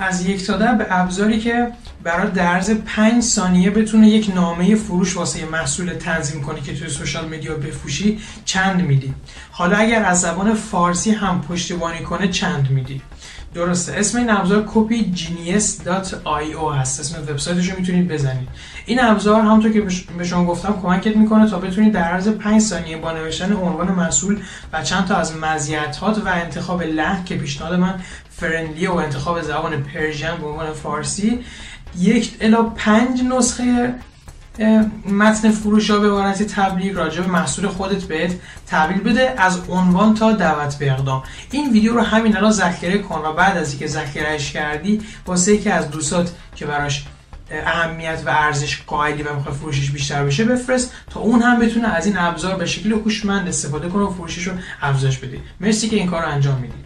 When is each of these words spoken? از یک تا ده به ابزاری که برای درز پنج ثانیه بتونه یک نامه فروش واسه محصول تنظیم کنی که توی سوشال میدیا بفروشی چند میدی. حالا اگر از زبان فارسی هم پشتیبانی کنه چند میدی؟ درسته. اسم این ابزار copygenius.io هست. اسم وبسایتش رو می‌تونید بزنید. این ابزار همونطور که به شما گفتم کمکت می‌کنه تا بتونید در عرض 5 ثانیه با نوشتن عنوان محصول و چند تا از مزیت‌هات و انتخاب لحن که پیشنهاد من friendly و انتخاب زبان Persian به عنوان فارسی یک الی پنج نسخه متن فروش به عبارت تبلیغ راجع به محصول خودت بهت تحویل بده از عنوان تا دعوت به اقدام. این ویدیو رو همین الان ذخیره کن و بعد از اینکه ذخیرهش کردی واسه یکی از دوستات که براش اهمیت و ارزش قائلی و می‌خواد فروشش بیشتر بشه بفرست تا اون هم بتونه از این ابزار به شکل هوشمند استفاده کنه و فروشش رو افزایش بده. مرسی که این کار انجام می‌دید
از 0.00 0.26
یک 0.26 0.46
تا 0.46 0.56
ده 0.56 0.72
به 0.72 0.86
ابزاری 0.90 1.38
که 1.38 1.72
برای 2.02 2.30
درز 2.30 2.70
پنج 2.70 3.22
ثانیه 3.22 3.70
بتونه 3.70 4.08
یک 4.08 4.34
نامه 4.34 4.74
فروش 4.74 5.16
واسه 5.16 5.44
محصول 5.44 5.92
تنظیم 5.94 6.42
کنی 6.42 6.60
که 6.60 6.74
توی 6.74 6.88
سوشال 6.88 7.28
میدیا 7.28 7.54
بفروشی 7.54 8.18
چند 8.44 8.80
میدی. 8.80 9.14
حالا 9.50 9.76
اگر 9.76 10.04
از 10.04 10.20
زبان 10.20 10.54
فارسی 10.54 11.10
هم 11.10 11.40
پشتیبانی 11.42 12.00
کنه 12.00 12.28
چند 12.28 12.70
میدی؟ 12.70 13.02
درسته. 13.54 13.92
اسم 13.92 14.18
این 14.18 14.30
ابزار 14.30 14.68
copygenius.io 14.74 16.78
هست. 16.78 17.00
اسم 17.00 17.22
وبسایتش 17.22 17.70
رو 17.70 17.78
می‌تونید 17.78 18.08
بزنید. 18.08 18.48
این 18.86 19.04
ابزار 19.04 19.40
همونطور 19.40 19.72
که 19.72 19.80
به 20.18 20.24
شما 20.24 20.44
گفتم 20.44 20.78
کمکت 20.82 21.16
می‌کنه 21.16 21.50
تا 21.50 21.58
بتونید 21.58 21.92
در 21.92 22.02
عرض 22.02 22.28
5 22.28 22.60
ثانیه 22.60 22.96
با 22.96 23.12
نوشتن 23.12 23.52
عنوان 23.52 23.92
محصول 23.92 24.40
و 24.72 24.82
چند 24.82 25.04
تا 25.04 25.16
از 25.16 25.36
مزیت‌هات 25.36 26.18
و 26.18 26.28
انتخاب 26.28 26.82
لحن 26.82 27.24
که 27.24 27.36
پیشنهاد 27.36 27.78
من 27.78 28.00
friendly 28.30 28.86
و 28.86 28.92
انتخاب 28.92 29.42
زبان 29.42 29.82
Persian 29.82 30.36
به 30.36 30.46
عنوان 30.46 30.72
فارسی 30.72 31.44
یک 31.98 32.36
الی 32.40 32.62
پنج 32.62 33.22
نسخه 33.22 33.94
متن 35.10 35.50
فروش 35.50 35.90
به 35.90 35.96
عبارت 35.96 36.42
تبلیغ 36.42 36.96
راجع 36.96 37.20
به 37.20 37.30
محصول 37.30 37.68
خودت 37.68 38.04
بهت 38.04 38.32
تحویل 38.66 39.00
بده 39.00 39.34
از 39.38 39.60
عنوان 39.68 40.14
تا 40.14 40.32
دعوت 40.32 40.78
به 40.78 40.90
اقدام. 40.90 41.22
این 41.50 41.72
ویدیو 41.72 41.94
رو 41.94 42.02
همین 42.02 42.36
الان 42.36 42.52
ذخیره 42.52 42.98
کن 42.98 43.22
و 43.24 43.32
بعد 43.32 43.56
از 43.56 43.70
اینکه 43.70 43.86
ذخیرهش 43.86 44.52
کردی 44.52 45.00
واسه 45.26 45.54
یکی 45.54 45.70
از 45.70 45.90
دوستات 45.90 46.32
که 46.56 46.66
براش 46.66 47.04
اهمیت 47.66 48.22
و 48.26 48.30
ارزش 48.30 48.82
قائلی 48.86 49.22
و 49.22 49.34
می‌خواد 49.34 49.54
فروشش 49.54 49.90
بیشتر 49.90 50.24
بشه 50.24 50.44
بفرست 50.44 50.92
تا 51.10 51.20
اون 51.20 51.42
هم 51.42 51.58
بتونه 51.58 51.88
از 51.88 52.06
این 52.06 52.18
ابزار 52.18 52.56
به 52.56 52.66
شکل 52.66 52.92
هوشمند 52.92 53.48
استفاده 53.48 53.88
کنه 53.88 54.02
و 54.02 54.10
فروشش 54.10 54.46
رو 54.46 54.52
افزایش 54.82 55.18
بده. 55.18 55.38
مرسی 55.60 55.88
که 55.88 55.96
این 55.96 56.06
کار 56.06 56.24
انجام 56.24 56.60
می‌دید 56.60 56.79